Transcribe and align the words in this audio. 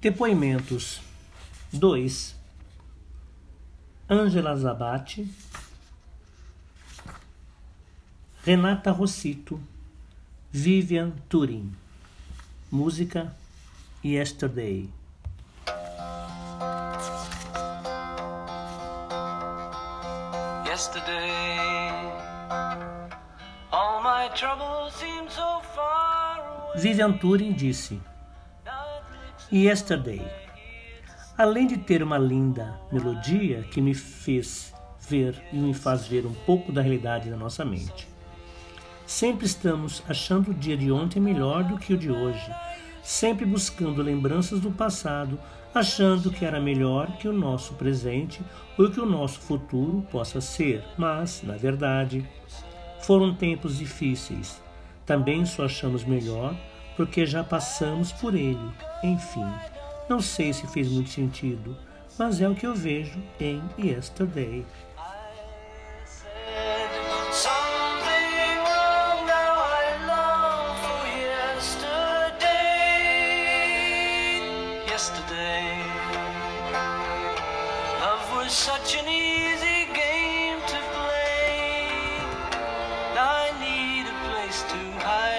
Depoimentos. 0.00 0.98
2 1.70 2.34
Ângela 4.08 4.56
Zabate. 4.56 5.28
Renata 8.42 8.92
Rossito. 8.92 9.60
Vivian 10.50 11.12
Turin. 11.28 11.70
Música. 12.72 13.36
Yesterday. 14.02 14.88
Yesterday. 20.64 21.90
All 23.70 24.02
my 24.02 24.30
troubles 24.34 24.94
seem 24.94 25.28
so 25.28 25.60
far 25.74 26.40
away. 26.40 26.80
Vivian 26.80 27.18
Turin 27.18 27.52
disse 27.52 28.00
Yesterday. 29.52 30.22
Além 31.36 31.66
de 31.66 31.76
ter 31.76 32.04
uma 32.04 32.16
linda 32.16 32.78
melodia 32.92 33.64
que 33.72 33.80
me 33.80 33.94
fez 33.94 34.72
ver 35.08 35.42
e 35.52 35.56
me 35.56 35.74
faz 35.74 36.06
ver 36.06 36.24
um 36.24 36.32
pouco 36.32 36.70
da 36.70 36.80
realidade 36.80 37.28
da 37.28 37.36
nossa 37.36 37.64
mente. 37.64 38.06
Sempre 39.04 39.46
estamos 39.46 40.04
achando 40.08 40.52
o 40.52 40.54
dia 40.54 40.76
de 40.76 40.92
ontem 40.92 41.18
melhor 41.18 41.64
do 41.64 41.78
que 41.78 41.94
o 41.94 41.98
de 41.98 42.12
hoje, 42.12 42.48
sempre 43.02 43.44
buscando 43.44 44.02
lembranças 44.02 44.60
do 44.60 44.70
passado, 44.70 45.36
achando 45.74 46.30
que 46.30 46.44
era 46.44 46.60
melhor 46.60 47.16
que 47.16 47.26
o 47.26 47.32
nosso 47.32 47.74
presente 47.74 48.40
ou 48.78 48.88
que 48.88 49.00
o 49.00 49.06
nosso 49.06 49.40
futuro 49.40 50.06
possa 50.12 50.40
ser, 50.40 50.84
mas, 50.96 51.42
na 51.42 51.56
verdade, 51.56 52.24
foram 53.00 53.34
tempos 53.34 53.78
difíceis. 53.78 54.62
Também 55.04 55.44
só 55.44 55.64
achamos 55.64 56.04
melhor 56.04 56.54
porque 57.00 57.24
já 57.24 57.42
passamos 57.42 58.12
por 58.12 58.34
ele. 58.34 58.70
Enfim, 59.02 59.50
não 60.06 60.20
sei 60.20 60.52
se 60.52 60.66
fez 60.66 60.86
muito 60.86 61.08
sentido, 61.08 61.74
mas 62.18 62.42
é 62.42 62.48
o 62.48 62.54
que 62.54 62.66
eu 62.66 62.74
vejo 62.74 63.18
em 63.40 63.62
Yesterday. 63.78 64.66
To 84.68 84.76
hide. 84.76 85.29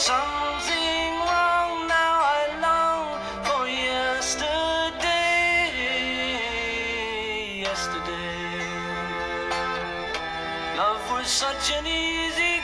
Something 0.00 1.12
wrong 1.28 1.86
now 1.86 2.24
I 2.24 2.56
long 2.64 3.20
for 3.44 3.68
yesterday. 3.68 4.88
Yesterday. 7.60 8.64
Love 10.78 11.04
was 11.12 11.26
such 11.26 11.72
an 11.76 11.86
easy 11.86 12.62